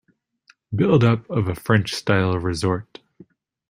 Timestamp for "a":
1.47-1.53